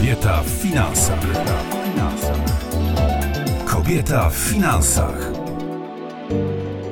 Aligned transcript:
Kobieta 0.00 0.42
w 0.42 0.48
finansach. 0.48 1.26
Kobieta 3.66 4.30
w 4.30 4.34
finansach. 4.34 5.32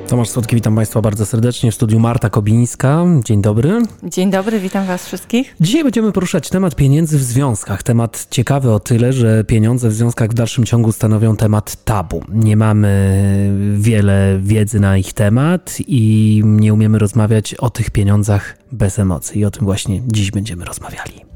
Tomasz 0.07 0.29
Słodki, 0.29 0.55
witam 0.55 0.75
Państwa 0.75 1.01
bardzo 1.01 1.25
serdecznie 1.25 1.71
w 1.71 1.75
studiu 1.75 1.99
Marta 1.99 2.29
Kobińska. 2.29 3.05
Dzień 3.25 3.41
dobry. 3.41 3.81
Dzień 4.03 4.31
dobry, 4.31 4.59
witam 4.59 4.85
Was 4.85 5.05
wszystkich. 5.05 5.55
Dzisiaj 5.59 5.83
będziemy 5.83 6.11
poruszać 6.11 6.49
temat 6.49 6.75
pieniędzy 6.75 7.17
w 7.17 7.23
związkach. 7.23 7.83
Temat 7.83 8.27
ciekawy 8.29 8.71
o 8.71 8.79
tyle, 8.79 9.13
że 9.13 9.43
pieniądze 9.43 9.89
w 9.89 9.93
związkach 9.93 10.29
w 10.29 10.33
dalszym 10.33 10.65
ciągu 10.65 10.91
stanowią 10.91 11.35
temat 11.35 11.83
tabu. 11.83 12.23
Nie 12.29 12.57
mamy 12.57 13.53
wiele 13.77 14.39
wiedzy 14.43 14.79
na 14.79 14.97
ich 14.97 15.13
temat 15.13 15.77
i 15.87 16.41
nie 16.45 16.73
umiemy 16.73 16.99
rozmawiać 16.99 17.53
o 17.53 17.69
tych 17.69 17.89
pieniądzach 17.89 18.57
bez 18.71 18.99
emocji. 18.99 19.41
I 19.41 19.45
o 19.45 19.51
tym 19.51 19.65
właśnie 19.65 20.01
dziś 20.07 20.31
będziemy 20.31 20.65
rozmawiali. 20.65 21.29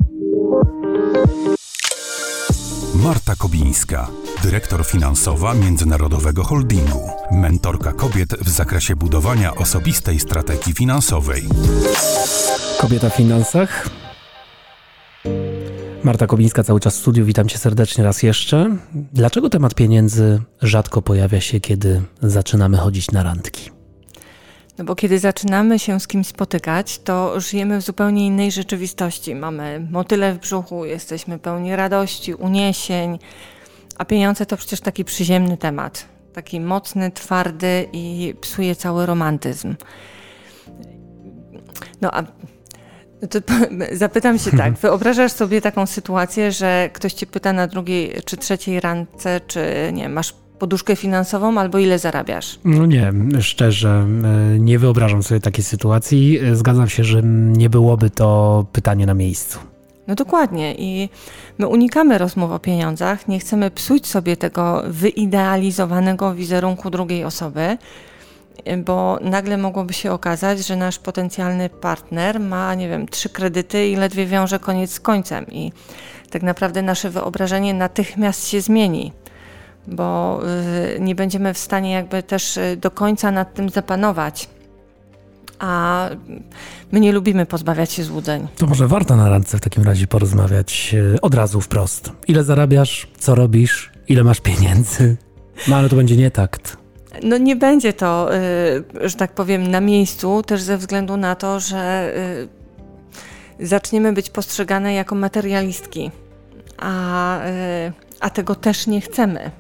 Marta 3.04 3.36
Kobińska, 3.36 4.08
dyrektor 4.44 4.86
finansowa 4.86 5.54
Międzynarodowego 5.54 6.44
Holdingu, 6.44 7.10
mentorka 7.32 7.94
kobiet 7.94 8.30
w 8.34 8.50
zakresie 8.50 8.96
budowania 8.96 9.56
osobistej 9.56 10.20
strategii 10.20 10.74
finansowej. 10.74 11.44
Kobieta 12.82 13.10
w 13.10 13.16
finansach. 13.16 13.90
Marta 16.04 16.28
Kobińska 16.28 16.64
cały 16.64 16.80
czas 16.80 16.96
w 16.96 17.00
studiu, 17.00 17.26
witam 17.26 17.48
cię 17.48 17.58
serdecznie 17.58 18.04
raz 18.04 18.24
jeszcze. 18.24 18.78
Dlaczego 19.14 19.50
temat 19.50 19.76
pieniędzy 19.76 20.42
rzadko 20.62 21.02
pojawia 21.02 21.42
się, 21.42 21.60
kiedy 21.60 22.02
zaczynamy 22.22 22.78
chodzić 22.78 23.12
na 23.12 23.24
randki? 23.24 23.73
No 24.78 24.86
bo 24.86 24.96
kiedy 24.96 25.20
zaczynamy 25.20 25.80
się 25.80 26.00
z 26.00 26.08
kimś 26.08 26.28
spotykać, 26.28 27.00
to 27.00 27.40
żyjemy 27.40 27.78
w 27.78 27.82
zupełnie 27.82 28.26
innej 28.26 28.52
rzeczywistości. 28.52 29.36
Mamy 29.36 29.88
motyle 29.92 30.34
w 30.34 30.40
brzuchu, 30.40 30.86
jesteśmy 30.86 31.40
pełni 31.40 31.76
radości, 31.76 32.34
uniesień, 32.34 33.20
a 33.98 34.06
pieniądze 34.06 34.46
to 34.46 34.58
przecież 34.58 34.82
taki 34.82 35.06
przyziemny 35.06 35.58
temat. 35.58 36.06
Taki 36.34 36.60
mocny, 36.60 37.12
twardy 37.12 37.88
i 37.94 38.36
psuje 38.42 38.76
cały 38.76 39.06
romantyzm. 39.06 39.76
No 42.02 42.12
a 42.12 42.24
to 43.28 43.40
zapytam 43.92 44.40
się 44.40 44.52
tak, 44.52 44.74
wyobrażasz 44.82 45.32
sobie 45.32 45.62
taką 45.62 45.86
sytuację, 45.86 46.52
że 46.52 46.90
ktoś 46.94 47.14
cię 47.14 47.26
pyta 47.26 47.54
na 47.54 47.68
drugiej 47.68 48.22
czy 48.26 48.38
trzeciej 48.38 48.80
randce, 48.80 49.42
czy 49.48 49.92
nie 49.94 50.10
masz 50.10 50.43
poduszkę 50.64 50.96
finansową 50.96 51.58
albo 51.58 51.78
ile 51.78 52.00
zarabiasz? 52.00 52.60
No 52.66 52.86
nie, 52.86 53.14
szczerze, 53.40 54.08
e, 54.24 54.60
nie 54.60 54.80
wyobrażam 54.80 55.24
sobie 55.24 55.40
takiej 55.40 55.64
sytuacji. 55.64 56.40
Zgadzam 56.54 56.90
się, 56.90 57.04
że 57.04 57.22
nie 57.24 57.70
byłoby 57.70 58.10
to 58.10 58.66
pytanie 58.72 59.06
na 59.06 59.14
miejscu. 59.14 59.60
No 60.08 60.16
dokładnie 60.16 60.76
i 60.76 61.10
my 61.58 61.68
unikamy 61.68 62.18
rozmów 62.18 62.52
o 62.52 62.60
pieniądzach, 62.60 63.28
nie 63.28 63.40
chcemy 63.40 63.72
psuć 63.72 64.08
sobie 64.08 64.38
tego 64.38 64.84
wyidealizowanego 64.88 66.34
wizerunku 66.34 66.90
drugiej 66.90 67.24
osoby, 67.24 67.78
bo 68.86 69.20
nagle 69.22 69.58
mogłoby 69.58 69.94
się 69.94 70.12
okazać, 70.12 70.68
że 70.68 70.76
nasz 70.76 71.00
potencjalny 71.00 71.70
partner 71.70 72.40
ma, 72.40 72.76
nie 72.76 72.90
wiem, 72.90 73.08
trzy 73.08 73.30
kredyty 73.30 73.88
i 73.88 73.96
ledwie 73.96 74.26
wiąże 74.26 74.60
koniec 74.60 74.92
z 74.92 75.00
końcem 75.00 75.46
i 75.52 75.72
tak 76.30 76.44
naprawdę 76.44 76.82
nasze 76.82 77.10
wyobrażenie 77.10 77.74
natychmiast 77.74 78.48
się 78.48 78.62
zmieni 78.62 79.12
bo 79.88 80.40
y, 80.96 81.00
nie 81.00 81.16
będziemy 81.16 81.54
w 81.54 81.58
stanie 81.58 81.92
jakby 81.92 82.24
też 82.24 82.58
y, 82.58 82.78
do 82.82 82.92
końca 82.92 83.32
nad 83.32 83.54
tym 83.54 83.70
zapanować. 83.70 84.50
A 85.60 86.10
my 86.92 87.00
nie 87.00 87.12
lubimy 87.12 87.46
pozbawiać 87.46 87.92
się 87.92 88.04
złudzeń. 88.04 88.48
To 88.58 88.68
może 88.68 88.88
warto 88.88 89.16
na 89.16 89.30
randce 89.30 89.58
w 89.58 89.62
takim 89.62 89.84
razie 89.84 90.08
porozmawiać 90.08 90.96
y, 91.16 91.22
od 91.22 91.36
razu 91.36 91.62
wprost. 91.62 92.12
Ile 92.28 92.44
zarabiasz, 92.44 93.08
co 93.20 93.36
robisz, 93.36 93.92
ile 94.08 94.24
masz 94.24 94.42
pieniędzy? 94.42 95.18
No 95.68 95.76
ale 95.76 95.90
to 95.90 95.96
będzie 95.96 96.18
nie 96.18 96.32
takt. 96.32 96.78
No 97.24 97.38
nie 97.38 97.56
będzie 97.56 97.94
to, 97.94 98.30
że 99.02 99.16
tak 99.16 99.32
powiem, 99.32 99.68
na 99.68 99.82
miejscu, 99.82 100.44
też 100.44 100.62
ze 100.62 100.78
względu 100.78 101.18
na 101.18 101.36
to, 101.36 101.60
że 101.60 102.14
zaczniemy 103.60 104.14
być 104.14 104.30
postrzegane 104.30 104.94
jako 104.94 105.16
materialistki, 105.16 106.12
a, 106.78 107.40
a 108.20 108.30
tego 108.30 108.56
też 108.56 108.88
nie 108.88 109.02
chcemy. 109.02 109.52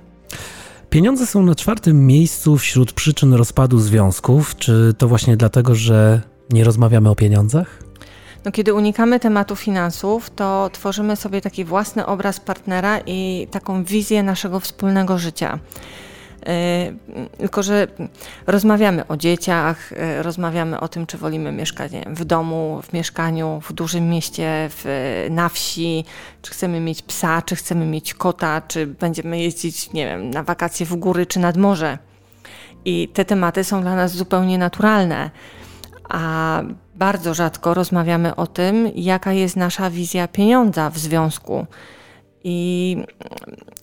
Pieniądze 0.93 1.25
są 1.27 1.43
na 1.43 1.55
czwartym 1.55 2.07
miejscu 2.07 2.57
wśród 2.57 2.93
przyczyn 2.93 3.33
rozpadu 3.33 3.79
związków. 3.79 4.55
Czy 4.55 4.93
to 4.97 5.07
właśnie 5.07 5.37
dlatego, 5.37 5.75
że 5.75 6.21
nie 6.49 6.63
rozmawiamy 6.63 7.09
o 7.09 7.15
pieniądzach? 7.15 7.83
No, 8.45 8.51
kiedy 8.51 8.73
unikamy 8.73 9.19
tematu 9.19 9.55
finansów, 9.55 10.29
to 10.29 10.69
tworzymy 10.73 11.15
sobie 11.15 11.41
taki 11.41 11.65
własny 11.65 12.05
obraz 12.05 12.39
partnera 12.39 12.99
i 13.05 13.47
taką 13.51 13.83
wizję 13.83 14.23
naszego 14.23 14.59
wspólnego 14.59 15.17
życia. 15.17 15.59
Y, 16.43 17.37
tylko, 17.37 17.63
że 17.63 17.87
rozmawiamy 18.47 19.07
o 19.07 19.17
dzieciach, 19.17 19.91
y, 19.91 20.23
rozmawiamy 20.23 20.79
o 20.79 20.87
tym, 20.87 21.05
czy 21.05 21.17
wolimy 21.17 21.51
mieszkać 21.51 21.91
w 22.07 22.25
domu, 22.25 22.81
w 22.83 22.93
mieszkaniu, 22.93 23.61
w 23.63 23.73
dużym 23.73 24.09
mieście, 24.09 24.69
w, 24.69 24.85
na 25.29 25.49
wsi, 25.49 26.05
czy 26.41 26.51
chcemy 26.51 26.79
mieć 26.79 27.01
psa, 27.01 27.41
czy 27.41 27.55
chcemy 27.55 27.85
mieć 27.85 28.13
kota, 28.13 28.61
czy 28.67 28.87
będziemy 28.87 29.39
jeździć, 29.39 29.93
nie 29.93 30.05
wiem, 30.05 30.29
na 30.29 30.43
wakacje 30.43 30.85
w 30.85 30.95
góry 30.95 31.25
czy 31.25 31.39
nad 31.39 31.57
morze. 31.57 31.97
I 32.85 33.07
te 33.07 33.25
tematy 33.25 33.63
są 33.63 33.81
dla 33.81 33.95
nas 33.95 34.11
zupełnie 34.11 34.57
naturalne. 34.57 35.31
A 36.09 36.61
bardzo 36.95 37.33
rzadko 37.33 37.73
rozmawiamy 37.73 38.35
o 38.35 38.47
tym, 38.47 38.91
jaka 38.95 39.33
jest 39.33 39.55
nasza 39.55 39.89
wizja 39.89 40.27
pieniądza 40.27 40.89
w 40.89 40.97
związku. 40.97 41.65
I 42.43 42.97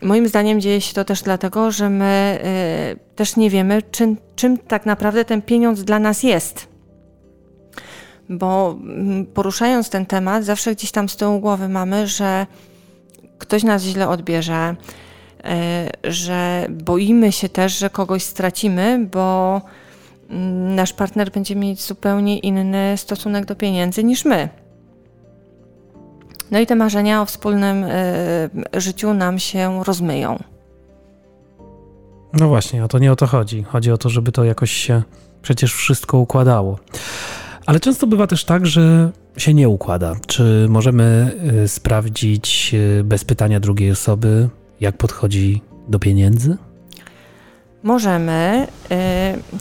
moim 0.03 0.29
zdaniem 0.29 0.61
dzieje 0.61 0.81
się 0.81 0.95
to 0.95 1.05
też 1.05 1.23
dlatego, 1.23 1.71
że 1.71 1.91
my 1.91 2.39
y, 2.95 3.15
też 3.17 3.37
nie 3.37 3.51
wiemy, 3.51 3.83
czym, 3.83 4.17
czym 4.37 4.59
tak 4.59 4.87
naprawdę 4.87 5.25
ten 5.25 5.43
pieniądz 5.43 5.85
dla 5.85 5.99
nas 5.99 6.23
jest. 6.23 6.69
Bo 8.29 8.79
mm, 8.81 9.27
poruszając 9.27 9.91
ten 9.91 10.07
temat, 10.07 10.45
zawsze 10.45 10.75
gdzieś 10.75 10.91
tam 10.91 11.09
z 11.09 11.17
tyłu 11.17 11.41
głowy 11.41 11.69
mamy, 11.69 12.07
że 12.07 12.47
ktoś 13.39 13.63
nas 13.63 13.83
źle 13.83 14.09
odbierze, 14.09 14.77
y, 16.05 16.11
że 16.13 16.67
boimy 16.71 17.33
się 17.33 17.49
też, 17.49 17.79
że 17.79 17.91
kogoś 17.91 18.23
stracimy, 18.23 19.09
bo 19.13 19.61
y, 20.31 20.35
nasz 20.75 20.93
partner 20.93 21.31
będzie 21.31 21.57
mieć 21.57 21.83
zupełnie 21.83 22.39
inny 22.39 22.97
stosunek 22.97 23.45
do 23.45 23.57
pieniędzy 23.57 24.05
niż 24.05 24.25
my. 24.25 24.49
No 26.51 26.59
i 26.59 26.67
te 26.67 26.77
marzenia 26.77 27.23
o 27.23 27.25
wspólnym 27.25 27.85
y, 27.85 28.81
życiu 28.81 29.15
nam 29.15 29.39
się 29.39 29.85
rozmyją. 29.85 30.39
No 32.33 32.49
właśnie, 32.49 32.85
o 32.85 32.89
to 32.89 32.99
nie 32.99 33.13
o 33.13 33.17
to 33.17 33.27
chodzi. 33.27 33.63
Chodzi 33.63 33.93
o 33.93 33.99
to, 33.99 34.09
żeby 34.09 34.33
to 34.33 34.45
jakoś 34.45 34.71
się 34.71 35.03
przecież 35.43 35.75
wszystko 35.75 36.19
układało. 36.19 36.79
Ale 37.67 37.81
często 37.81 38.07
bywa 38.07 38.27
też 38.27 38.45
tak, 38.45 38.67
że 38.67 39.11
się 39.37 39.55
nie 39.55 39.69
układa. 39.69 40.17
Czy 40.27 40.67
możemy 40.69 41.37
y, 41.65 41.69
sprawdzić 41.69 42.71
y, 42.75 43.05
bez 43.05 43.25
pytania 43.25 43.61
drugiej 43.61 43.91
osoby, 43.91 44.49
jak 44.81 44.97
podchodzi 44.97 45.63
do 45.89 45.99
pieniędzy? 45.99 46.57
Możemy, 47.83 48.67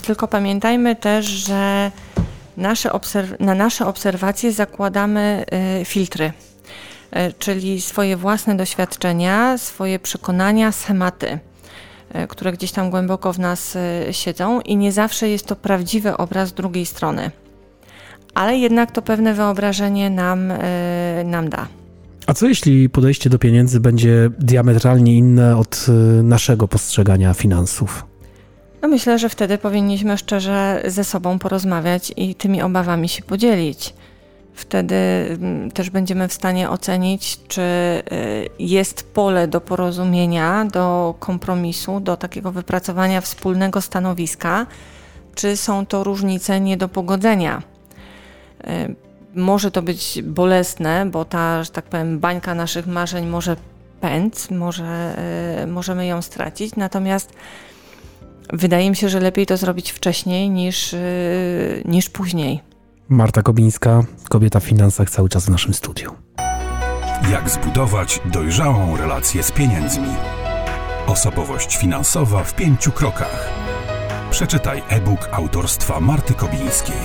tylko 0.04 0.28
pamiętajmy 0.28 0.96
też, 0.96 1.26
że 1.26 1.92
nasze 2.58 2.90
na 3.40 3.56
nasze 3.56 3.88
obserwacje 3.88 4.52
zakładamy 4.52 5.46
filtry. 5.86 6.34
E, 7.12 7.34
czyli 7.34 7.82
swoje 7.82 8.18
własne 8.18 8.56
doświadczenia, 8.56 9.58
swoje 9.58 10.00
przekonania, 10.00 10.72
schematy, 10.72 11.40
e, 12.14 12.28
które 12.28 12.52
gdzieś 12.54 12.72
tam 12.72 12.90
głęboko 12.90 13.34
w 13.34 13.40
nas 13.40 13.76
e, 13.76 14.14
siedzą 14.14 14.62
i 14.62 14.78
nie 14.78 14.92
zawsze 14.92 15.30
jest 15.30 15.46
to 15.46 15.56
prawdziwy 15.56 16.18
obraz 16.18 16.54
drugiej 16.54 16.86
strony. 16.86 17.32
Ale 18.34 18.58
jednak 18.58 18.92
to 18.92 19.02
pewne 19.02 19.34
wyobrażenie 19.34 20.10
nam, 20.10 20.54
nam 21.26 21.50
da. 21.50 21.68
A 22.28 22.34
co 22.34 22.48
jeśli 22.48 22.90
podejście 22.90 23.30
do 23.30 23.40
pieniędzy 23.40 23.80
będzie 23.80 24.30
diametralnie 24.40 25.18
inne 25.18 25.58
od 25.58 25.86
naszego 26.24 26.68
postrzegania 26.68 27.34
finansów? 27.34 28.06
No 28.82 28.88
myślę, 28.88 29.20
że 29.20 29.30
wtedy 29.30 29.58
powinniśmy 29.58 30.18
szczerze 30.18 30.82
ze 30.88 31.04
sobą 31.04 31.40
porozmawiać 31.40 32.14
i 32.18 32.36
tymi 32.36 32.62
obawami 32.62 33.10
się 33.10 33.24
podzielić. 33.24 33.94
Wtedy 34.54 34.96
mm, 34.96 35.72
też 35.72 35.90
będziemy 35.90 36.28
w 36.28 36.34
stanie 36.34 36.70
ocenić, 36.70 37.40
czy 37.48 37.62
y, 37.62 38.50
jest 38.60 39.14
pole 39.14 39.48
do 39.48 39.62
porozumienia, 39.62 40.66
do 40.66 41.16
kompromisu, 41.20 42.00
do 42.00 42.18
takiego 42.18 42.52
wypracowania 42.52 43.22
wspólnego 43.22 43.82
stanowiska, 43.82 44.66
czy 45.36 45.58
są 45.58 45.86
to 45.86 46.04
różnice 46.04 46.60
nie 46.60 46.78
do 46.78 46.90
pogodzenia. 46.90 47.62
Y, 48.64 48.96
może 49.36 49.72
to 49.72 49.82
być 49.82 50.22
bolesne, 50.24 51.06
bo 51.06 51.26
ta, 51.26 51.64
że 51.64 51.70
tak 51.70 51.86
powiem, 51.86 52.20
bańka 52.20 52.56
naszych 52.56 52.88
marzeń 52.88 53.28
może 53.28 53.56
pędz, 54.02 54.52
może, 54.52 55.16
y, 55.64 55.68
możemy 55.68 56.06
ją 56.06 56.22
stracić, 56.22 56.76
natomiast 56.76 57.34
wydaje 58.54 58.90
mi 58.90 58.96
się, 58.96 59.10
że 59.10 59.20
lepiej 59.20 59.46
to 59.46 59.58
zrobić 59.58 59.92
wcześniej 59.92 60.50
niż, 60.50 60.96
niż 61.86 62.10
później. 62.10 62.69
Marta 63.10 63.42
Kobińska, 63.42 64.04
kobieta 64.30 64.60
w 64.60 64.64
finansach, 64.64 65.10
cały 65.10 65.30
czas 65.30 65.46
w 65.46 65.50
naszym 65.50 65.74
studiu. 65.74 66.12
Jak 67.32 67.50
zbudować 67.50 68.22
dojrzałą 68.26 68.98
relację 68.98 69.44
z 69.44 69.52
pieniędzmi. 69.52 70.08
Osobowość 71.08 71.78
finansowa 71.78 72.44
w 72.44 72.56
pięciu 72.56 72.92
krokach. 72.92 73.50
Przeczytaj 74.32 74.84
e-book 74.90 75.30
autorstwa 75.32 76.00
Marty 76.00 76.34
Kobińskiej. 76.34 76.96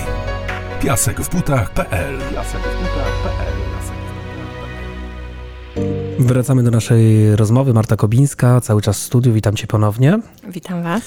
Piasek 0.81 1.21
w 1.21 1.29
butach.pl 1.29 2.19
Piasek 2.31 2.61
w 2.61 2.79
butach.pl 2.81 3.55
Wracamy 6.19 6.63
do 6.63 6.71
naszej 6.71 7.35
rozmowy. 7.35 7.73
Marta 7.73 7.95
Kobińska, 7.95 8.61
cały 8.61 8.81
czas 8.81 8.99
w 8.99 9.03
studiu. 9.03 9.33
Witam 9.33 9.55
Cię 9.55 9.67
ponownie. 9.67 10.19
Witam 10.49 10.83
Was. 10.83 11.03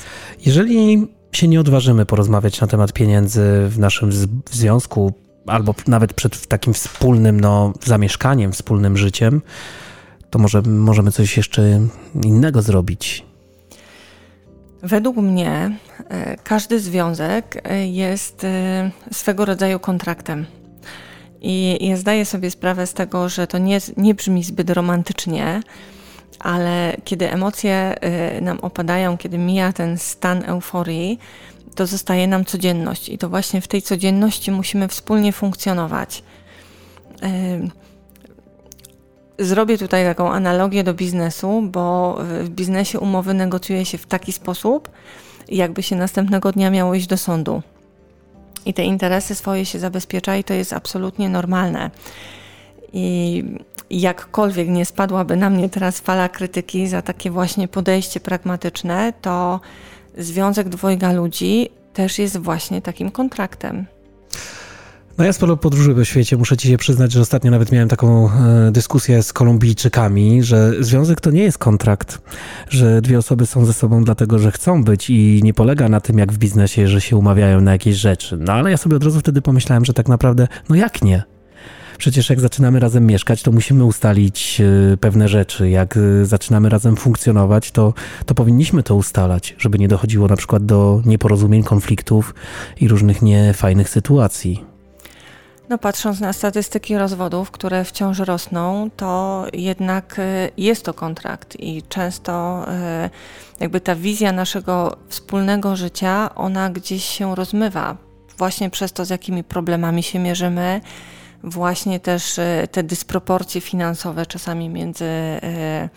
Jeżeli 0.47 1.09
się 1.33 1.49
nie 1.49 1.61
odważymy 1.61 2.07
porozmawiać 2.07 2.61
na 2.61 2.67
temat 2.67 2.93
pieniędzy 2.93 3.43
w 3.69 3.79
naszym 3.79 4.13
związku, 4.51 5.13
albo 5.47 5.75
nawet 5.87 6.15
przed 6.15 6.47
takim 6.47 6.75
wspólnym 6.75 7.41
no, 7.41 7.73
zamieszkaniem, 7.85 8.53
wspólnym 8.53 8.97
życiem, 8.97 9.43
to 10.31 10.39
może 10.39 10.63
możemy 10.63 11.13
coś 11.13 11.37
jeszcze 11.37 11.81
innego 12.25 12.63
zrobić. 12.63 13.25
Według 14.83 15.17
mnie 15.17 15.77
e, 16.09 16.37
każdy 16.37 16.81
związek 16.81 17.63
e, 17.65 17.87
jest 17.87 18.45
e, 18.45 18.91
swego 19.13 19.45
rodzaju 19.45 19.79
kontraktem. 19.79 20.47
I 21.41 21.87
ja 21.89 21.97
zdaję 21.97 22.25
sobie 22.25 22.51
sprawę 22.51 22.87
z 22.87 22.95
tego, 22.95 23.29
że 23.29 23.47
to 23.47 23.59
nie, 23.59 23.79
nie 23.97 24.15
brzmi 24.15 24.45
zbyt 24.45 24.71
romantycznie, 24.71 25.63
ale 26.39 26.97
kiedy 27.05 27.33
emocje 27.33 27.95
nam 28.43 28.59
opadają, 28.61 29.19
kiedy 29.19 29.39
mija 29.39 29.73
ten 29.73 29.99
stan 29.99 30.45
euforii, 30.47 31.19
to 31.75 31.87
zostaje 31.87 32.27
nam 32.27 32.45
codzienność 32.45 33.09
i 33.09 33.19
to 33.19 33.29
właśnie 33.29 33.61
w 33.61 33.69
tej 33.69 33.83
codzienności 33.83 34.51
musimy 34.51 34.89
wspólnie 34.89 35.33
funkcjonować. 35.33 36.23
Zrobię 39.39 39.79
tutaj 39.79 40.05
taką 40.05 40.33
analogię 40.33 40.85
do 40.85 40.95
biznesu, 40.95 41.63
bo 41.63 42.19
w 42.45 42.49
biznesie 42.49 43.01
umowy 43.01 43.35
negocjuje 43.35 43.85
się 43.85 43.99
w 43.99 44.07
taki 44.07 44.33
sposób, 44.33 44.89
jakby 45.49 45.83
się 45.83 45.97
następnego 45.97 46.53
dnia 46.53 46.71
miało 46.71 46.95
iść 46.95 47.07
do 47.07 47.17
sądu. 47.17 47.63
I 48.67 48.75
te 48.75 48.85
interesy 48.85 49.35
swoje 49.35 49.67
się 49.67 49.79
zabezpiecza 49.79 50.37
i 50.37 50.45
to 50.45 50.55
jest 50.55 50.73
absolutnie 50.73 51.29
normalne. 51.29 51.91
I 52.93 53.45
jakkolwiek 53.91 54.69
nie 54.69 54.85
spadłaby 54.85 55.37
na 55.37 55.51
mnie 55.51 55.69
teraz 55.69 56.01
fala 56.01 56.29
krytyki 56.29 56.89
za 56.89 57.03
takie 57.03 57.31
właśnie 57.31 57.69
podejście 57.69 58.21
pragmatyczne, 58.21 59.13
to 59.23 59.61
związek 60.19 60.69
dwojga 60.69 61.13
ludzi 61.13 61.69
też 61.95 62.19
jest 62.19 62.37
właśnie 62.37 62.83
takim 62.83 63.11
kontraktem. 63.11 63.87
No 65.19 65.25
ja 65.25 65.33
sporo 65.33 65.57
podróżuję 65.57 65.97
po 65.97 66.05
świecie. 66.05 66.37
Muszę 66.37 66.57
ci 66.57 66.69
się 66.69 66.77
przyznać, 66.77 67.13
że 67.13 67.21
ostatnio 67.21 67.51
nawet 67.51 67.73
miałem 67.73 67.89
taką 67.89 68.31
e, 68.31 68.71
dyskusję 68.73 69.23
z 69.23 69.33
Kolumbijczykami, 69.33 70.43
że 70.43 70.73
związek 70.81 71.21
to 71.21 71.31
nie 71.31 71.43
jest 71.43 71.59
kontrakt, 71.59 72.19
że 72.69 73.03
dwie 73.03 73.19
osoby 73.19 73.47
są 73.47 73.65
ze 73.65 73.73
sobą 73.73 74.05
dlatego, 74.05 74.39
że 74.39 74.53
chcą 74.53 74.85
być 74.85 75.11
i 75.11 75.41
nie 75.43 75.55
polega 75.55 75.89
na 75.89 76.01
tym 76.01 76.19
jak 76.19 76.33
w 76.33 76.39
biznesie, 76.39 76.89
że 76.89 77.01
się 77.01 77.17
umawiają 77.17 77.61
na 77.61 77.73
jakieś 77.73 77.97
rzeczy. 77.97 78.37
No 78.41 78.53
ale 78.53 78.71
ja 78.71 78.77
sobie 78.77 78.97
od 78.97 79.05
razu 79.05 79.21
wtedy 79.21 79.43
pomyślałem, 79.43 79.85
że 79.85 79.93
tak 79.93 80.09
naprawdę, 80.09 80.49
no 80.69 80.77
jak 80.77 81.03
nie? 81.03 81.23
Przecież 81.99 82.31
jak 82.31 82.41
zaczynamy 82.41 82.81
razem 82.81 83.07
mieszkać, 83.07 83.43
to 83.43 83.53
musimy 83.53 83.85
ustalić 83.85 84.61
e, 84.61 84.97
pewne 84.97 85.29
rzeczy. 85.29 85.71
Jak 85.71 85.97
e, 85.97 86.27
zaczynamy 86.27 86.69
razem 86.69 86.97
funkcjonować, 86.97 87.71
to, 87.71 87.95
to 88.27 88.35
powinniśmy 88.35 88.83
to 88.83 88.95
ustalać, 88.95 89.55
żeby 89.59 89.79
nie 89.79 89.89
dochodziło 89.89 90.29
na 90.29 90.37
przykład 90.37 90.67
do 90.67 91.03
nieporozumień, 91.05 91.63
konfliktów 91.63 92.35
i 92.81 92.89
różnych 92.89 93.23
niefajnych 93.23 93.89
sytuacji. 93.89 94.65
No, 95.69 95.79
patrząc 95.79 96.21
na 96.21 96.33
statystyki 96.33 96.99
rozwodów, 96.99 97.51
które 97.51 97.85
wciąż 97.85 98.19
rosną, 98.19 98.91
to 98.97 99.47
jednak 99.53 100.17
e, 100.19 100.51
jest 100.57 100.85
to 100.85 100.95
kontrakt 100.95 101.57
i 101.61 101.83
często 101.83 102.65
jakby 103.61 103.81
ta 103.81 103.95
wizja 103.95 104.33
naszego 104.33 104.97
wspólnego 105.09 105.77
życia, 105.77 106.35
ona 106.35 106.71
gdzieś 106.71 107.05
się 107.05 107.35
rozmywa. 107.35 107.97
Właśnie 108.39 108.71
przez 108.71 108.93
to, 108.93 109.05
z 109.05 109.11
jakimi 109.11 109.45
problemami 109.45 110.03
się 110.03 110.19
mierzymy, 110.19 110.81
właśnie 111.45 112.01
też 112.01 112.39
e, 112.39 112.69
te 112.71 112.83
dysproporcje 112.83 113.61
finansowe 113.61 114.27
czasami 114.27 114.69
między, 114.69 115.05
e, 115.05 115.89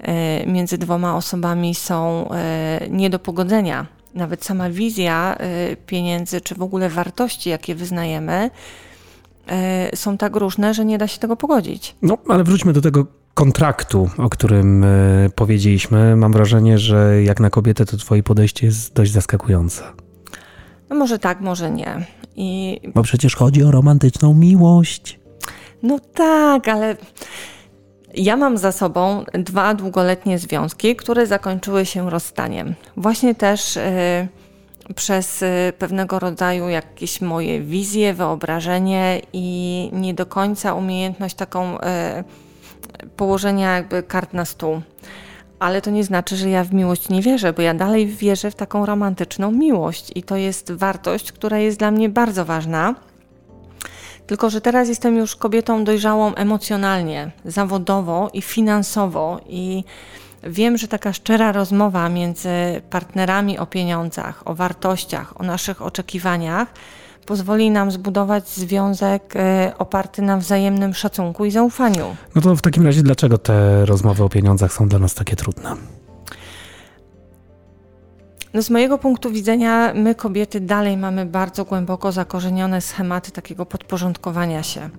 e, 0.00 0.46
między 0.46 0.78
dwoma 0.78 1.16
osobami 1.16 1.74
są 1.74 2.30
nie 2.90 3.10
do 3.10 3.18
pogodzenia. 3.18 3.86
Nawet 4.14 4.44
sama 4.44 4.70
wizja 4.70 5.38
pieniędzy, 5.86 6.40
czy 6.40 6.54
w 6.54 6.62
ogóle 6.62 6.88
wartości, 6.88 7.50
jakie 7.50 7.74
wyznajemy, 7.74 8.50
są 9.94 10.18
tak 10.18 10.36
różne, 10.36 10.74
że 10.74 10.84
nie 10.84 10.98
da 10.98 11.08
się 11.08 11.18
tego 11.18 11.36
pogodzić. 11.36 11.96
No, 12.02 12.18
ale 12.28 12.44
wróćmy 12.44 12.72
do 12.72 12.80
tego 12.80 13.06
kontraktu, 13.34 14.10
o 14.18 14.28
którym 14.28 14.84
powiedzieliśmy. 15.34 16.16
Mam 16.16 16.32
wrażenie, 16.32 16.78
że 16.78 17.22
jak 17.22 17.40
na 17.40 17.50
kobietę, 17.50 17.86
to 17.86 17.96
Twoje 17.96 18.22
podejście 18.22 18.66
jest 18.66 18.94
dość 18.94 19.12
zaskakujące. 19.12 20.05
No 20.90 20.96
może 20.96 21.18
tak, 21.18 21.40
może 21.40 21.70
nie. 21.70 22.06
I... 22.36 22.80
Bo 22.94 23.02
przecież 23.02 23.36
chodzi 23.36 23.64
o 23.64 23.70
romantyczną 23.70 24.34
miłość. 24.34 25.18
No 25.82 25.98
tak, 26.14 26.68
ale 26.68 26.96
ja 28.14 28.36
mam 28.36 28.58
za 28.58 28.72
sobą 28.72 29.24
dwa 29.32 29.74
długoletnie 29.74 30.38
związki, 30.38 30.96
które 30.96 31.26
zakończyły 31.26 31.86
się 31.86 32.10
rozstaniem. 32.10 32.74
Właśnie 32.96 33.34
też 33.34 33.76
y, 33.76 34.28
przez 34.94 35.42
y, 35.42 35.72
pewnego 35.78 36.18
rodzaju 36.18 36.68
jakieś 36.68 37.20
moje 37.20 37.60
wizje, 37.60 38.14
wyobrażenie 38.14 39.22
i 39.32 39.90
nie 39.92 40.14
do 40.14 40.26
końca 40.26 40.74
umiejętność 40.74 41.34
taką 41.34 41.78
y, 41.78 41.80
położenia 43.16 43.76
jakby 43.76 44.02
kart 44.02 44.32
na 44.32 44.44
stół 44.44 44.80
ale 45.58 45.82
to 45.82 45.90
nie 45.90 46.04
znaczy, 46.04 46.36
że 46.36 46.50
ja 46.50 46.64
w 46.64 46.72
miłość 46.72 47.08
nie 47.08 47.22
wierzę, 47.22 47.52
bo 47.52 47.62
ja 47.62 47.74
dalej 47.74 48.06
wierzę 48.06 48.50
w 48.50 48.54
taką 48.54 48.86
romantyczną 48.86 49.52
miłość 49.52 50.12
i 50.14 50.22
to 50.22 50.36
jest 50.36 50.72
wartość, 50.72 51.32
która 51.32 51.58
jest 51.58 51.78
dla 51.78 51.90
mnie 51.90 52.08
bardzo 52.08 52.44
ważna. 52.44 52.94
Tylko, 54.26 54.50
że 54.50 54.60
teraz 54.60 54.88
jestem 54.88 55.16
już 55.16 55.36
kobietą 55.36 55.84
dojrzałą 55.84 56.34
emocjonalnie, 56.34 57.30
zawodowo 57.44 58.30
i 58.32 58.42
finansowo, 58.42 59.40
i 59.48 59.84
wiem, 60.42 60.76
że 60.76 60.88
taka 60.88 61.12
szczera 61.12 61.52
rozmowa 61.52 62.08
między 62.08 62.48
partnerami 62.90 63.58
o 63.58 63.66
pieniądzach, 63.66 64.42
o 64.44 64.54
wartościach, 64.54 65.40
o 65.40 65.44
naszych 65.44 65.82
oczekiwaniach 65.82 66.68
pozwoli 67.26 67.70
nam 67.70 67.90
zbudować 67.90 68.48
związek 68.48 69.36
e, 69.36 69.72
oparty 69.78 70.22
na 70.22 70.36
wzajemnym 70.36 70.94
szacunku 70.94 71.44
i 71.44 71.50
zaufaniu. 71.50 72.16
No 72.34 72.42
to 72.42 72.56
w 72.56 72.62
takim 72.62 72.86
razie 72.86 73.02
dlaczego 73.02 73.38
te 73.38 73.86
rozmowy 73.86 74.24
o 74.24 74.28
pieniądzach 74.28 74.72
są 74.72 74.88
dla 74.88 74.98
nas 74.98 75.14
takie 75.14 75.36
trudne? 75.36 75.76
No 78.54 78.62
z 78.62 78.70
mojego 78.70 78.98
punktu 78.98 79.30
widzenia, 79.30 79.92
my 79.94 80.14
kobiety 80.14 80.60
dalej 80.60 80.96
mamy 80.96 81.26
bardzo 81.26 81.64
głęboko 81.64 82.12
zakorzenione 82.12 82.80
schematy 82.80 83.30
takiego 83.30 83.66
podporządkowania 83.66 84.62
się. 84.62 84.90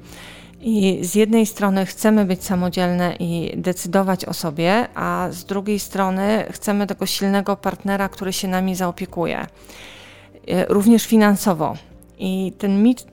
I 0.62 1.00
z 1.02 1.16
jednej 1.16 1.46
strony 1.46 1.86
chcemy 1.86 2.26
być 2.26 2.44
samodzielne 2.44 3.16
i 3.20 3.54
decydować 3.58 4.26
o 4.26 4.34
sobie, 4.34 4.88
a 4.96 5.28
z 5.32 5.46
drugiej 5.46 5.80
strony 5.80 6.46
chcemy 6.52 6.88
tego 6.88 7.06
silnego 7.06 7.56
partnera, 7.56 8.10
który 8.10 8.34
się 8.34 8.48
nami 8.48 8.76
zaopiekuje. 8.76 9.40
E, 9.40 10.66
również 10.66 11.06
finansowo. 11.06 11.76
I 12.20 12.54
ten 12.58 12.84
mit 12.84 13.06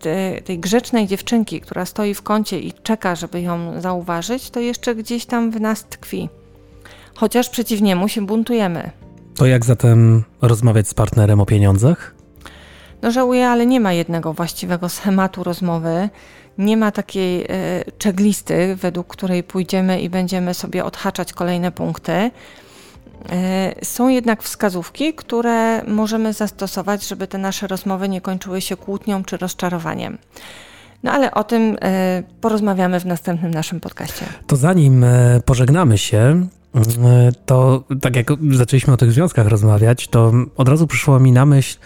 tej 0.44 0.58
grzecznej 0.58 1.06
dziewczynki, 1.06 1.61
która 1.61 1.84
stoi 1.87 2.14
w 2.14 2.23
kącie 2.23 2.61
i 2.61 2.73
czeka, 2.73 3.14
żeby 3.14 3.40
ją 3.40 3.80
zauważyć, 3.80 4.50
to 4.50 4.61
jeszcze 4.61 4.94
gdzieś 4.94 5.26
tam 5.26 5.50
w 5.50 5.61
nas 5.61 5.84
tkwi. 5.84 6.28
Chociaż 7.14 7.49
przeciw 7.49 7.80
niemu 7.80 8.08
się 8.08 8.26
buntujemy. 8.26 8.90
To 9.34 9.46
jak 9.46 9.64
zatem 9.64 10.25
rozmawiać 10.42 10.88
z 10.88 10.94
partnerem 10.94 11.40
o 11.40 11.46
pieniądzach? 11.46 12.14
No 13.02 13.11
żałuję, 13.11 13.49
ale 13.49 13.66
nie 13.66 13.80
ma 13.80 13.92
jednego 13.92 14.32
właściwego 14.32 14.88
schematu 14.88 15.44
rozmowy. 15.44 16.08
Nie 16.58 16.76
ma 16.76 16.90
takiej 16.90 17.42
e, 17.42 17.46
checklisty, 18.04 18.76
według 18.76 19.06
której 19.06 19.42
pójdziemy 19.42 20.00
i 20.00 20.11
będziemy 20.11 20.54
sobie 20.54 20.84
odhaczać 20.84 21.32
kolejne 21.32 21.73
punkty. 21.73 22.30
E, 23.33 23.75
są 23.85 24.09
jednak 24.09 24.42
wskazówki, 24.42 25.14
które 25.14 25.85
możemy 25.85 26.33
zastosować, 26.33 27.09
żeby 27.09 27.26
te 27.26 27.38
nasze 27.38 27.66
rozmowy 27.66 28.09
nie 28.09 28.21
kończyły 28.21 28.61
się 28.61 28.76
kłótnią 28.76 29.25
czy 29.25 29.37
rozczarowaniem. 29.37 30.18
No 31.02 31.12
ale 31.12 31.30
o 31.30 31.44
tym 31.44 31.76
e, 31.83 32.23
porozmawiamy 32.40 33.00
w 33.00 33.06
następnym 33.06 33.50
naszym 33.50 33.80
podcaście. 33.80 34.26
To 34.47 34.56
zanim 34.56 35.04
e, 35.04 35.40
pożegnamy 35.44 35.99
się, 35.99 36.47
to 37.47 37.85
tak 38.00 38.16
jak 38.16 38.26
zaczęliśmy 38.50 38.92
o 38.92 38.97
tych 38.97 39.12
związkach 39.12 39.47
rozmawiać, 39.47 40.09
to 40.09 40.33
od 40.56 40.68
razu 40.68 40.87
przyszło 40.87 41.21
mi 41.21 41.33
na 41.33 41.47
myśl, 41.47 41.78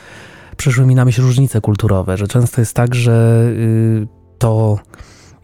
przyszły 0.56 0.86
mi 0.86 0.94
na 0.94 1.04
myśl 1.04 1.22
różnice 1.22 1.60
kulturowe, 1.60 2.16
że 2.16 2.28
często 2.28 2.60
jest 2.60 2.74
tak, 2.74 2.94
że 2.94 3.44
y, 3.48 4.06
to 4.38 4.78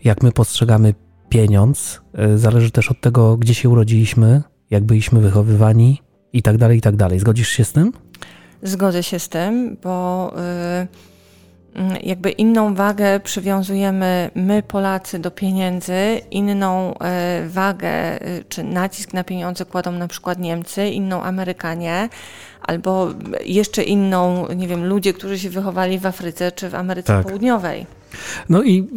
jak 0.04 0.22
my 0.22 0.32
postrzegamy 0.32 0.94
pieniądz, 1.28 2.00
zależy 2.36 2.70
też 2.70 2.90
od 2.90 3.00
tego, 3.00 3.36
gdzie 3.36 3.54
się 3.54 3.68
urodziliśmy, 3.68 4.42
jak 4.70 4.84
byliśmy 4.84 5.20
wychowywani 5.20 6.02
i 6.32 6.42
tak 6.42 6.56
dalej, 6.58 6.78
i 6.78 6.80
tak 6.80 6.96
dalej. 6.96 7.18
Zgodzisz 7.18 7.48
się 7.48 7.64
z 7.64 7.72
tym? 7.72 7.92
Zgodzę 8.62 9.02
się 9.02 9.18
z 9.18 9.28
tym, 9.28 9.76
bo 9.82 10.32
mm, 11.74 11.96
jakby 12.02 12.30
inną 12.30 12.74
wagę 12.74 13.20
przywiązujemy 13.20 14.30
my, 14.34 14.62
Polacy, 14.62 15.18
do 15.18 15.30
pieniędzy, 15.30 16.20
inną 16.30 16.98
e, 16.98 17.48
wagę 17.48 18.18
czy 18.48 18.62
nacisk 18.62 19.12
na 19.12 19.24
pieniądze 19.24 19.64
kładą 19.64 19.92
na 19.92 20.08
przykład 20.08 20.38
Niemcy, 20.38 20.88
inną 20.88 21.22
Amerykanie, 21.22 22.08
albo 22.62 23.08
jeszcze 23.44 23.82
inną, 23.82 24.48
nie 24.52 24.68
wiem, 24.68 24.84
ludzie, 24.84 25.12
którzy 25.12 25.38
się 25.38 25.50
wychowali 25.50 25.98
w 25.98 26.06
Afryce 26.06 26.52
czy 26.52 26.68
w 26.68 26.74
Ameryce 26.74 27.06
tak. 27.06 27.26
Południowej. 27.26 27.86
No 28.48 28.62
i 28.62 28.88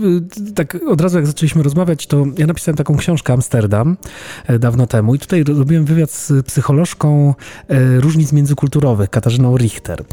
y, 0.48 0.54
tak 0.54 0.78
od 0.88 1.02
razu 1.02 1.18
jak 1.18 1.28
zaczęliśmy 1.28 1.64
rozmawiać, 1.64 2.08
to 2.08 2.26
ja 2.38 2.48
napisałem 2.48 2.78
taką 2.78 2.98
książkę 2.98 3.34
Amsterdam 3.34 3.98
e, 4.48 4.60
dawno 4.60 4.88
temu 4.88 5.16
i 5.16 5.20
tutaj 5.20 5.44
robiłem 5.44 5.86
wywiad 5.86 6.12
z 6.12 6.46
psycholożką 6.46 7.34
e, 7.68 8.00
różnic 8.00 8.34
międzykulturowych, 8.34 9.10
Katarzyną 9.10 9.58
Richter. 9.58 10.04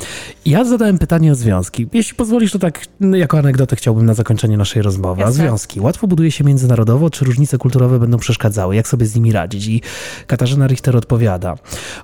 I 0.45 0.51
ja 0.51 0.65
zadałem 0.65 0.99
pytanie 0.99 1.33
o 1.33 1.35
związki. 1.35 1.89
Jeśli 1.93 2.17
pozwolisz, 2.17 2.53
to 2.53 2.59
tak 2.59 2.81
no, 3.01 3.17
jako 3.17 3.39
anegdotę 3.39 3.77
chciałbym 3.77 4.07
na 4.07 4.15
zakończenie 4.15 4.57
naszej 4.57 4.83
rozmowy. 4.83 5.21
Jasne. 5.21 5.45
A 5.45 5.47
związki. 5.47 5.81
Łatwo 5.81 6.07
buduje 6.07 6.31
się 6.31 6.45
międzynarodowo, 6.45 7.11
czy 7.11 7.25
różnice 7.25 7.59
kulturowe 7.59 7.99
będą 7.99 8.19
przeszkadzały? 8.19 8.77
Jak 8.77 8.89
sobie 8.89 9.07
z 9.07 9.15
nimi 9.15 9.33
radzić? 9.33 9.67
I 9.67 9.83
Katarzyna 10.27 10.67
Richter 10.67 10.97
odpowiada. 10.97 11.57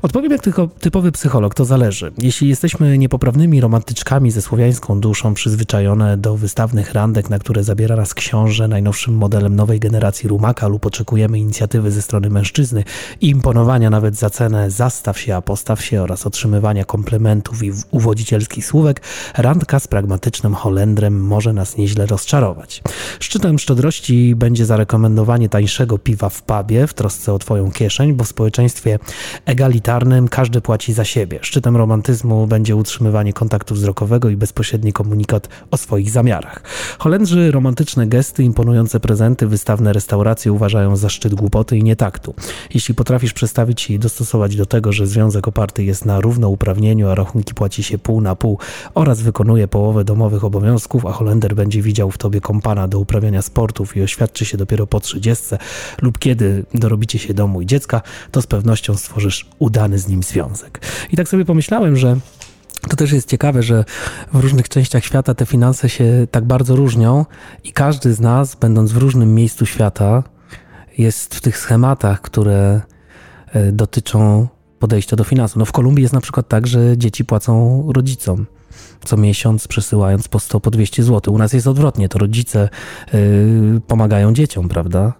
Odpowiem 0.03 0.33
jak 0.33 0.43
tylko 0.43 0.67
typowy 0.67 1.13
psycholog, 1.13 1.55
to 1.55 1.65
zależy. 1.65 2.13
Jeśli 2.19 2.49
jesteśmy 2.49 2.99
niepoprawnymi 2.99 3.61
romantyczkami 3.61 4.31
ze 4.31 4.43
słowiańską 4.43 5.01
duszą, 5.01 5.35
przyzwyczajone 5.35 6.17
do 6.17 6.37
wystawnych 6.37 6.90
randek, 6.93 7.31
na 7.31 7.39
które 7.39 7.65
zabiera 7.65 7.97
nas 7.97 8.15
książę, 8.15 8.69
najnowszym 8.69 9.15
modelem 9.15 9.57
nowej 9.57 9.81
generacji 9.81 10.29
rumaka 10.29 10.69
lub 10.69 10.87
oczekujemy 10.87 11.39
inicjatywy 11.39 11.91
ze 11.91 12.03
strony 12.03 12.31
mężczyzny 12.31 12.85
imponowania 13.21 13.91
nawet 13.91 14.17
za 14.17 14.31
cenę 14.31 14.71
zastaw 14.71 15.19
się, 15.19 15.37
a 15.37 15.43
postaw 15.43 15.85
się 15.85 16.03
oraz 16.03 16.27
otrzymywania 16.27 16.85
komplementów 16.85 17.63
i 17.63 17.73
uwodzicielskich 17.91 18.67
słówek, 18.67 19.03
randka 19.37 19.81
z 19.81 19.89
pragmatycznym 19.89 20.55
Holendrem 20.55 21.25
może 21.25 21.53
nas 21.53 21.77
nieźle 21.77 22.07
rozczarować. 22.07 22.83
Szczytem 23.21 23.59
szczodrości 23.59 24.35
będzie 24.37 24.67
zarekomendowanie 24.67 25.49
tańszego 25.49 25.99
piwa 25.99 26.29
w 26.29 26.43
pubie 26.43 26.87
w 26.87 26.95
trosce 26.95 27.33
o 27.33 27.39
twoją 27.39 27.71
kieszeń, 27.71 28.13
bo 28.13 28.25
w 28.25 28.29
społeczeństwie 28.29 28.99
egalitarnym 29.45 30.29
każdy 30.29 30.61
płaci 30.61 30.93
za 30.93 31.05
siebie. 31.05 31.39
Szczytem 31.43 31.77
romantyzmu 31.77 32.47
będzie 32.47 32.77
utrzymywanie 32.77 33.33
kontaktu 33.33 33.75
wzrokowego 33.75 34.29
i 34.29 34.37
bezpośredni 34.37 34.93
komunikat 34.93 35.49
o 35.71 35.77
swoich 35.77 36.11
zamiarach. 36.11 36.63
Holendrzy 36.99 37.51
romantyczne 37.51 38.07
gesty, 38.07 38.43
imponujące 38.43 39.01
prezenty, 39.01 39.47
wystawne 39.47 39.93
restauracje 39.93 40.53
uważają 40.53 40.97
za 40.97 41.09
szczyt 41.09 41.35
głupoty 41.35 41.77
i 41.77 41.83
nietaktu. 41.83 42.35
Jeśli 42.75 42.95
potrafisz 42.95 43.33
przestawić 43.33 43.81
się 43.81 43.95
i 43.95 43.99
dostosować 43.99 44.57
do 44.57 44.67
tego, 44.67 44.93
że 44.93 45.07
związek 45.07 45.49
oparty 45.49 45.85
jest 45.85 46.05
na 46.05 46.21
równouprawnieniu, 46.21 47.09
a 47.09 47.15
rachunki 47.15 47.55
płaci 47.55 47.83
się 47.83 47.99
pół 47.99 48.21
na 48.21 48.37
pół 48.37 48.59
oraz 48.95 49.23
wykonuje 49.23 49.69
połowę 49.69 50.05
domowych 50.05 50.45
obowiązków, 50.45 51.07
a 51.07 51.13
Holender 51.13 51.55
będzie 51.55 51.83
widział 51.83 52.11
w 52.11 52.19
tobie 52.19 52.41
kompana 52.41 52.89
do 52.89 52.99
uprawiania 52.99 53.43
sportów 53.43 53.97
i 53.97 54.03
oświadczy 54.03 54.45
się 54.45 54.57
dopiero 54.57 54.87
po 54.87 55.01
trzydziestce 55.01 55.59
lub 56.03 56.19
kiedy 56.19 56.65
dorobicie 56.75 57.19
się 57.19 57.35
domu 57.35 57.61
i 57.61 57.67
dziecka, 57.67 58.03
to 58.31 58.43
z 58.43 58.47
pewnością 58.47 58.97
stworzysz 58.97 59.47
udany 59.59 59.99
z 59.99 60.09
nim 60.09 60.23
związek. 60.23 60.81
I 61.13 61.17
tak 61.17 61.29
sobie 61.29 61.45
pomyślałem, 61.45 61.97
że 61.97 62.17
to 62.89 62.97
też 62.97 63.13
jest 63.13 63.29
ciekawe, 63.29 63.63
że 63.63 63.85
w 64.33 64.41
różnych 64.41 64.69
częściach 64.69 65.05
świata 65.05 65.35
te 65.35 65.47
finanse 65.47 65.89
się 65.89 66.27
tak 66.31 66.45
bardzo 66.45 66.77
różnią 66.77 67.25
i 67.65 67.73
każdy 67.73 68.15
z 68.15 68.21
nas, 68.21 68.55
będąc 68.55 68.93
w 68.93 68.97
różnym 68.97 69.35
miejscu 69.35 69.67
świata, 69.67 70.23
jest 70.99 71.35
w 71.35 71.41
tych 71.41 71.59
schematach, 71.59 72.21
które 72.21 72.81
e, 73.53 73.73
dotyczą 73.73 74.49
podejścia 74.79 75.17
do 75.17 75.25
finansów. 75.25 75.57
No 75.57 75.65
w 75.65 75.73
Kolumbii 75.73 76.03
jest 76.03 76.15
na 76.15 76.21
przykład 76.21 76.49
tak, 76.49 76.67
że 76.67 76.99
dzieci 76.99 77.25
płacą 77.25 77.85
rodzicom 77.93 78.47
co 79.05 79.17
miesiąc, 79.17 79.69
przesyłając 79.69 80.29
po 80.29 80.41
100, 80.41 80.61
po 80.61 80.71
200 80.71 81.03
zł. 81.03 81.35
U 81.35 81.39
nas 81.39 81.53
jest 81.53 81.67
odwrotnie, 81.67 82.09
to 82.09 82.19
rodzice 82.19 82.69
yy, 83.13 83.81
pomagają 83.87 84.33
dzieciom, 84.33 84.69
prawda? 84.69 85.13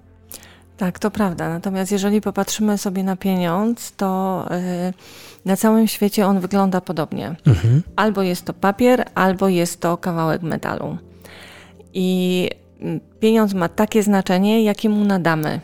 Tak, 0.81 0.99
to 0.99 1.11
prawda. 1.11 1.49
Natomiast 1.49 1.93
jeżeli 1.93 2.21
popatrzymy 2.21 2.79
sobie 2.79 3.03
na 3.03 3.17
pieniądz, 3.17 3.93
to 3.97 4.47
yy, 4.51 4.93
na 5.45 5.57
całym 5.57 5.89
świecie 5.89 6.27
on 6.27 6.41
wygląda 6.41 6.81
podobnie. 6.81 7.37
Mhm. 7.47 7.83
Albo 7.97 8.23
jest 8.23 8.45
to 8.45 8.53
papier, 8.53 9.05
albo 9.15 9.49
jest 9.49 9.81
to 9.81 9.97
kawałek 9.97 10.43
metalu. 10.43 10.97
I 11.95 12.49
mm, 12.81 13.01
pieniądz 13.21 13.55
ma 13.55 13.69
takie 13.69 14.03
znaczenie, 14.03 14.65
jakie 14.65 14.89
mu 14.89 15.05
nadamy. 15.05 15.61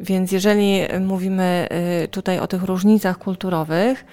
Więc 0.00 0.32
jeżeli 0.32 0.80
mówimy 1.00 1.68
yy, 2.00 2.08
tutaj 2.08 2.38
o 2.38 2.46
tych 2.46 2.62
różnicach 2.62 3.18
kulturowych, 3.18 4.04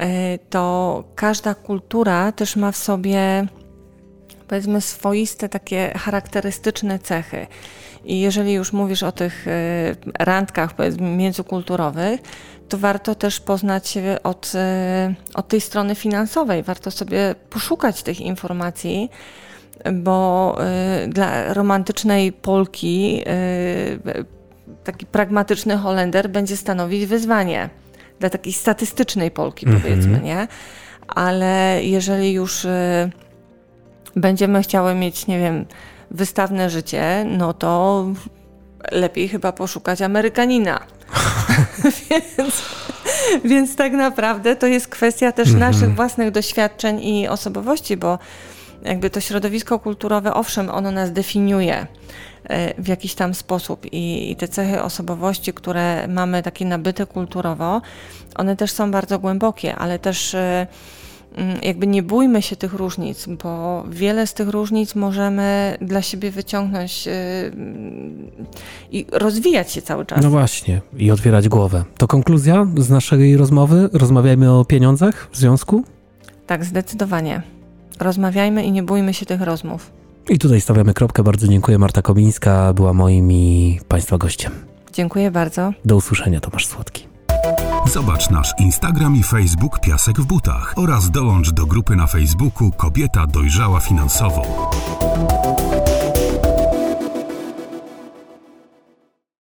yy, 0.00 0.06
to 0.50 1.04
każda 1.14 1.54
kultura 1.54 2.32
też 2.32 2.56
ma 2.56 2.72
w 2.72 2.76
sobie 2.76 3.46
powiedzmy 4.48 4.80
swoiste 4.80 5.48
takie 5.48 5.92
charakterystyczne 5.96 6.98
cechy. 6.98 7.46
I 8.04 8.20
jeżeli 8.20 8.52
już 8.52 8.72
mówisz 8.72 9.02
o 9.02 9.12
tych 9.12 9.46
y, 9.46 9.50
randkach 10.18 10.74
międzykulturowych, 11.00 12.20
to 12.68 12.78
warto 12.78 13.14
też 13.14 13.40
poznać 13.40 13.88
się 13.88 14.16
od, 14.22 14.52
y, 14.54 15.14
od 15.34 15.48
tej 15.48 15.60
strony 15.60 15.94
finansowej. 15.94 16.62
Warto 16.62 16.90
sobie 16.90 17.34
poszukać 17.50 18.02
tych 18.02 18.20
informacji, 18.20 19.10
bo 19.92 20.56
y, 21.04 21.08
dla 21.08 21.54
romantycznej 21.54 22.32
Polki 22.32 23.24
taki 24.84 25.06
pragmatyczny 25.06 25.76
Holender 25.76 26.30
będzie 26.30 26.56
stanowić 26.56 27.06
wyzwanie. 27.06 27.70
Dla 28.20 28.30
takiej 28.30 28.52
statystycznej 28.52 29.30
Polki, 29.30 29.66
-hmm. 29.66 29.80
powiedzmy, 29.80 30.20
nie? 30.20 30.48
Ale 31.08 31.80
jeżeli 31.82 32.32
już 32.32 32.66
będziemy 34.16 34.62
chciały 34.62 34.94
mieć, 34.94 35.26
nie 35.26 35.38
wiem, 35.38 35.66
wystawne 36.10 36.70
życie, 36.70 37.26
no 37.38 37.52
to 37.54 38.04
lepiej 38.92 39.28
chyba 39.28 39.52
poszukać 39.52 40.02
Amerykanina. 40.02 40.80
więc, 42.10 42.62
więc 43.44 43.76
tak 43.76 43.92
naprawdę 43.92 44.56
to 44.56 44.66
jest 44.66 44.88
kwestia 44.88 45.32
też 45.32 45.48
-hmm. 45.48 45.58
naszych 45.58 45.94
własnych 45.94 46.30
doświadczeń 46.30 47.04
i 47.04 47.28
osobowości, 47.28 47.96
bo 47.96 48.18
jakby 48.82 49.10
to 49.10 49.20
środowisko 49.20 49.78
kulturowe, 49.78 50.34
owszem, 50.34 50.70
ono 50.70 50.90
nas 50.90 51.12
definiuje 51.12 51.86
e, 52.44 52.82
w 52.82 52.88
jakiś 52.88 53.14
tam 53.14 53.34
sposób 53.34 53.86
i, 53.92 54.30
i 54.30 54.36
te 54.36 54.48
cechy 54.48 54.82
osobowości, 54.82 55.52
które 55.52 56.08
mamy 56.08 56.42
takie 56.42 56.64
nabyte 56.64 57.06
kulturowo, 57.06 57.82
one 58.36 58.56
też 58.56 58.72
są 58.72 58.90
bardzo 58.90 59.18
głębokie, 59.18 59.76
ale 59.76 59.98
też 59.98 60.34
e, 60.34 60.66
jakby 61.62 61.86
nie 61.86 62.02
bójmy 62.02 62.42
się 62.42 62.56
tych 62.56 62.74
różnic, 62.74 63.26
bo 63.42 63.84
wiele 63.90 64.26
z 64.26 64.34
tych 64.34 64.48
różnic 64.48 64.94
możemy 64.94 65.78
dla 65.80 66.02
siebie 66.02 66.30
wyciągnąć 66.30 67.06
yy, 67.06 67.12
i 68.90 69.06
rozwijać 69.12 69.72
się 69.72 69.82
cały 69.82 70.06
czas. 70.06 70.22
No 70.22 70.30
właśnie, 70.30 70.80
i 70.96 71.10
otwierać 71.10 71.48
głowę. 71.48 71.84
To 71.98 72.06
konkluzja 72.06 72.66
z 72.76 72.90
naszej 72.90 73.36
rozmowy? 73.36 73.88
Rozmawiajmy 73.92 74.52
o 74.52 74.64
pieniądzach 74.64 75.28
w 75.32 75.36
związku? 75.36 75.84
Tak, 76.46 76.64
zdecydowanie. 76.64 77.42
Rozmawiajmy 78.00 78.64
i 78.64 78.72
nie 78.72 78.82
bójmy 78.82 79.14
się 79.14 79.26
tych 79.26 79.42
rozmów. 79.42 79.90
I 80.28 80.38
tutaj 80.38 80.60
stawiamy 80.60 80.94
kropkę. 80.94 81.22
Bardzo 81.22 81.48
dziękuję. 81.48 81.78
Marta 81.78 82.02
Kobińska 82.02 82.72
była 82.72 82.92
moim 82.92 83.32
i 83.32 83.80
Państwa 83.88 84.18
gościem. 84.18 84.52
Dziękuję 84.92 85.30
bardzo. 85.30 85.72
Do 85.84 85.96
usłyszenia, 85.96 86.40
Tomasz 86.40 86.66
Słodki. 86.66 87.09
Zobacz 87.86 88.30
nasz 88.30 88.54
Instagram 88.58 89.16
i 89.16 89.22
Facebook 89.22 89.80
Piasek 89.80 90.20
w 90.20 90.24
butach 90.24 90.74
oraz 90.76 91.10
dołącz 91.10 91.50
do 91.50 91.66
grupy 91.66 91.96
na 91.96 92.06
Facebooku 92.06 92.70
Kobieta 92.70 93.26
dojrzała 93.26 93.80
finansowo. 93.80 94.70